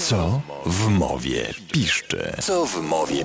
[0.00, 2.32] Co w mowie piszczy?
[2.40, 3.24] Co w mowie?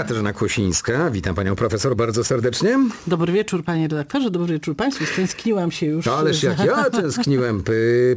[0.00, 2.78] Katarzyna Kłosińska, witam panią profesor bardzo serdecznie.
[3.06, 5.06] Dobry wieczór panie redaktorze, dobry wieczór państwu.
[5.06, 6.06] Stęskniłam się już.
[6.06, 7.62] Ależ jak ja tęskniłem.
[7.62, 7.72] P-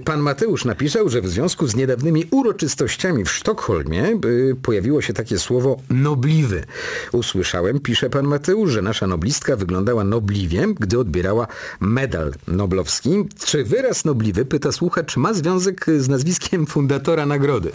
[0.05, 5.39] Pan Mateusz napisał, że w związku z niedawnymi uroczystościami w Sztokholmie y, pojawiło się takie
[5.39, 6.63] słowo nobliwy.
[7.11, 11.47] Usłyszałem, pisze pan Mateusz, że nasza noblistka wyglądała nobliwie, gdy odbierała
[11.79, 13.09] medal noblowski.
[13.45, 17.71] Czy wyraz nobliwy, pyta słuchacz, ma związek z nazwiskiem fundatora nagrody?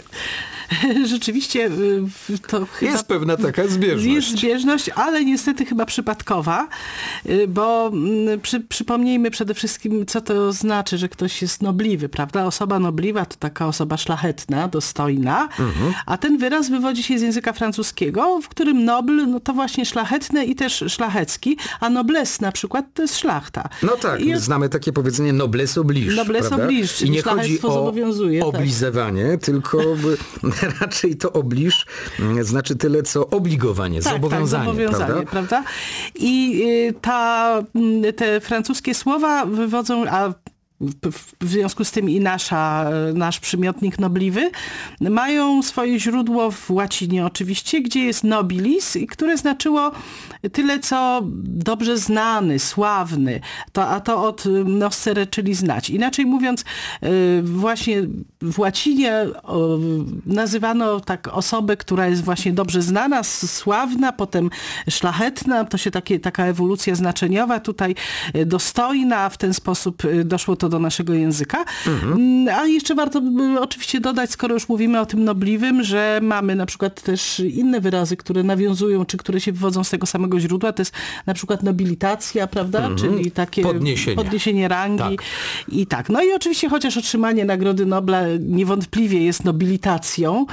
[1.05, 1.65] Rzeczywiście
[2.29, 2.91] y, to chyba...
[2.91, 4.05] Jest pewna taka zbieżność.
[4.05, 6.67] Jest zbieżność, ale niestety chyba przypadkowa,
[7.29, 12.45] y, bo mm, przy, przypomnijmy przede wszystkim, co to znaczy, że ktoś jest nobliwy, prawda?
[12.45, 15.93] Osoba nobliwa to taka osoba szlachetna, dostojna, Mhm.
[16.05, 20.45] a ten wyraz wywodzi się z języka francuskiego, w którym nobl no to właśnie szlachetny
[20.45, 23.69] i też szlachecki, a noblesse na przykład to jest szlachta.
[23.83, 26.25] No tak, I znamy takie powiedzenie noblesse oblige.
[26.49, 26.65] Prawda?
[26.65, 28.49] oblige, czyli I nie chodzi o zobowiązuje, tak.
[28.49, 29.77] oblizywanie, tylko
[30.81, 31.75] raczej to oblige
[32.19, 35.31] mm, znaczy tyle, co obligowanie, zobowiązanie, tak, zobowiązanie prawda?
[35.31, 35.63] prawda?
[36.15, 40.33] I y, ta, mm, te francuskie słowa wywodzą, a
[40.81, 44.51] w- związku z tym i nasza, nasz przymiotnik nobliwy
[45.01, 49.91] mają swoje źródło w łacinie oczywiście, gdzie jest nobilis, które znaczyło
[50.51, 53.39] tyle co dobrze znany, sławny,
[53.71, 55.89] to, a to od noscere, czyli znać.
[55.89, 56.61] Inaczej mówiąc,
[57.03, 58.01] y, właśnie
[58.41, 59.25] w łacinie
[60.25, 64.49] nazywano tak osobę, która jest właśnie dobrze znana, sławna, potem
[64.89, 67.95] szlachetna, to się takie, taka ewolucja znaczeniowa, tutaj
[68.35, 71.65] y, dostojna, w ten sposób y, doszło to do naszego języka.
[71.87, 76.55] Mm, A jeszcze warto by oczywiście dodać, skoro już mówimy o tym nobliwym, że mamy
[76.55, 80.71] na przykład też inne wyrazy, które nawiązują, czy które się wywodzą z tego samego źródła,
[80.73, 80.93] to jest
[81.25, 84.15] na przykład nobilitacja, prawda, czyli takie Podniesienie.
[84.17, 85.25] podniesienie rangi Tak.
[85.69, 86.09] i tak.
[86.09, 90.45] No i oczywiście chociaż otrzymanie Nagrody Nobla niewątpliwie jest nobilitacją,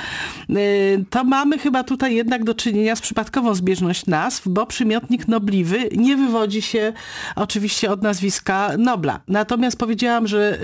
[0.51, 5.89] y, to mamy chyba tutaj jednak do czynienia z przypadkową zbieżność nazw, bo przymiotnik nobliwy
[5.97, 6.93] nie wywodzi się
[7.37, 9.21] oczywiście od nazwiska Nobla.
[9.29, 9.77] Natomiast
[10.07, 10.59] powiedziałam, że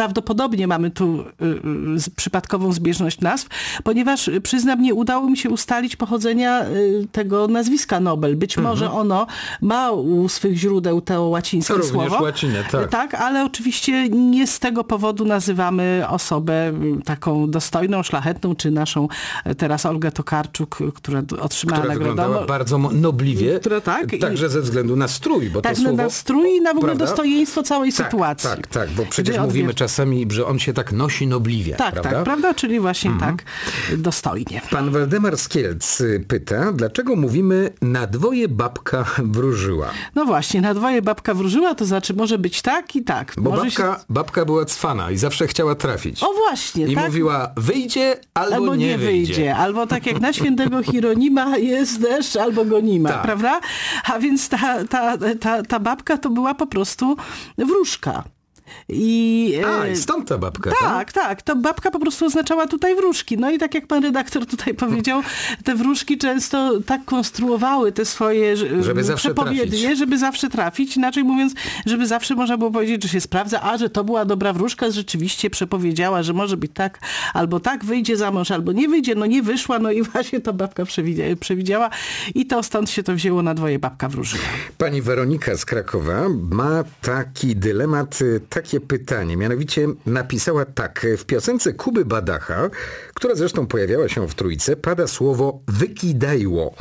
[0.00, 1.24] prawdopodobnie mamy tu y,
[2.06, 3.46] y, przypadkową zbieżność nazw,
[3.84, 6.64] ponieważ y, przyznam, nie udało mi się ustalić pochodzenia
[7.12, 8.36] tego nazwiska Nobel.
[8.36, 9.26] Być może ono
[9.60, 12.22] ma u swych źródeł to łacińskie Również słowo.
[12.24, 12.90] łacinę, tak.
[12.90, 16.72] Tak, ale oczywiście nie z tego powodu nazywamy osobę
[17.04, 19.08] taką dostojną, szlachetną, czy naszą
[19.58, 22.10] teraz Olgę Tokarczuk, która otrzymała Która nagrodę.
[22.10, 25.96] wyglądała bardzo nobliwie, Która tak, i- także ze względu na strój, bo tak, to słowo...
[25.96, 27.06] na strój i na w ogóle prawda?
[27.06, 28.50] dostojeństwo całej tak, sytuacji.
[28.50, 32.10] Tak, tak, bo przecież Gdy mówimy czasami, że on się tak nosi nobliwie, Tak, prawda?
[32.10, 32.54] tak, prawda?
[32.54, 33.36] Czyli właśnie Mhm.
[33.36, 33.44] tak
[33.98, 34.60] dostojnie.
[34.70, 39.90] Pan Waldemar z Kielc y, pyta, dlaczego mówimy na dwoje babka wróżyła?
[40.14, 43.32] No właśnie, na dwoje babka wróżyła, to znaczy może być tak i tak.
[43.38, 46.22] Bo może babka, babka była cwana i zawsze chciała trafić.
[46.22, 47.04] O właśnie, I tak?
[47.04, 49.56] mówiła, wyjdzie albo, Albo nie, wyjdzie.
[49.56, 53.22] Albo tak jak na świętego Hieronima jest deszcz, albo go nie ma, Tak.
[53.22, 53.60] prawda?
[54.04, 57.16] A więc ta, ta, ta, ta babka to była po prostu
[57.58, 58.24] wróżka.
[58.88, 61.42] I, A, e, i stąd ta babka, tak, tak.
[61.42, 63.38] To babka po prostu oznaczała tutaj wróżki.
[63.38, 65.22] No i tak jak pan redaktor tutaj powiedział,
[65.64, 69.98] te wróżki często tak konstruowały te swoje że- Żeby zawsze przepowiednie, trafić.
[69.98, 70.96] żeby zawsze trafić.
[70.96, 71.54] Inaczej mówiąc,
[71.86, 75.50] żeby zawsze można było powiedzieć, że się sprawdza, a że to była dobra wróżka, rzeczywiście
[75.50, 76.98] przepowiedziała, że może być tak,
[77.34, 79.14] albo tak, wyjdzie za mąż, albo nie wyjdzie.
[79.14, 81.90] No nie wyszła, no i właśnie to babka przewidzia- przewidziała
[82.34, 84.42] i to stąd się to wzięło na dwoje babka wróżyła.
[84.78, 89.36] Pani Weronika z Krakowa ma taki dylemat, y, takie pytanie.
[89.36, 91.06] Mianowicie napisała tak.
[91.18, 92.70] W piosence Kuby Badacha,
[93.14, 96.74] która zresztą pojawiała się w Trójce, pada słowo wykidajło.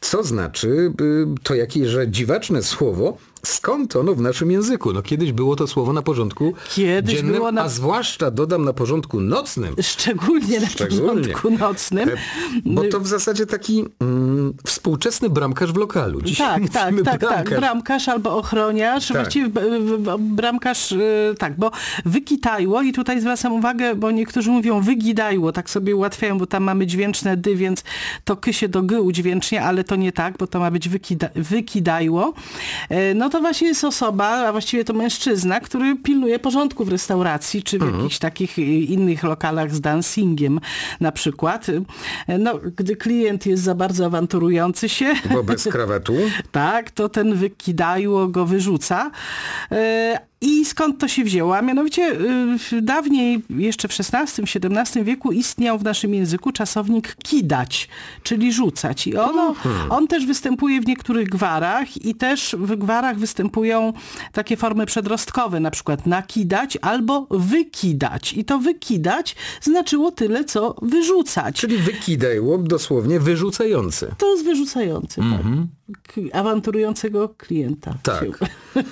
[0.00, 0.68] Co znaczy
[1.00, 4.92] y, to jakieże dziwaczne słowo, skąd ono w naszym języku?
[4.92, 8.72] No kiedyś było to słowo na porządku Kiedyś dziennym, było na- a zwłaszcza dodam na
[8.72, 9.74] porządku nocnym.
[9.82, 11.02] Szczególnie na Szczególnie.
[11.08, 12.08] porządku nocnym.
[12.08, 12.12] E,
[12.64, 16.22] Bo to w zasadzie taki mm, współczesny bramkarz w lokalu.
[16.22, 17.30] Dzisiaj Tak, tak, tak, tak.
[17.30, 17.60] bramkarz.
[17.60, 19.08] Bramkarz albo ochroniarz.
[19.08, 19.16] Tak.
[19.16, 19.50] Właściwie
[20.18, 21.70] bramkarz, y, tak, bo
[22.04, 26.86] wykitajło i tutaj zwracam uwagę, bo niektórzy mówią wygidajło, tak sobie ułatwiają, bo tam mamy
[26.86, 27.84] dźwięczne dy, więc
[28.24, 31.28] to ky się do g udźwięcznia, ale to nie tak, bo to ma być wykida,
[31.34, 32.34] wykidajło.
[32.88, 37.62] E, No to właśnie jest osoba, a właściwie to mężczyzna, który pilnuje porządku w restauracji,
[37.62, 38.00] czy w Mhm.
[38.02, 40.60] jakichś takich y, innych lokalach z dancingiem
[41.00, 41.66] na przykład.
[42.28, 46.14] E, No, gdy klient jest za bardzo awanturujący się, Bo bez krawatu.
[46.52, 49.10] tak, to ten wykidajło go wyrzuca.
[50.42, 51.56] I skąd to się wzięło?
[51.56, 52.12] A mianowicie
[52.72, 57.88] y, dawniej, jeszcze w XVI-XVII wieku istniał w naszym języku czasownik kidać,
[58.22, 59.06] czyli rzucać.
[59.06, 59.54] I ono,
[59.90, 63.92] on też występuje w niektórych gwarach i też w gwarach występują
[64.32, 68.32] takie formy przedrostkowe, na przykład nakidać albo wykidać.
[68.32, 71.56] I to wykidać znaczyło tyle, co wyrzucać.
[71.60, 74.14] Czyli wykidajło dosłownie wyrzucający.
[74.18, 75.42] To jest wyrzucający, tak.
[76.02, 77.94] K- Awanturującego klienta.
[78.02, 78.24] Tak.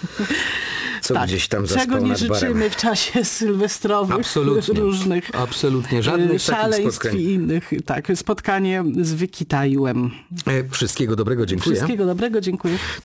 [1.08, 1.26] Co Tak.
[1.26, 2.34] gdzieś tam Czego zaspał nie nad barem.
[2.40, 4.80] życzymy w czasie sylwestrowych Absolutnie.
[4.80, 5.98] różnych Absolutnie.
[5.98, 7.20] y, Żadnych takich szaleństw spotkań.
[7.20, 7.70] i innych.
[7.86, 10.10] Tak, spotkanie z Wykitajłem.
[10.46, 11.76] E, Wszystkiego dobrego, dziękuję.
[11.76, 12.78] Wszystkiego dobrego, dziękuję.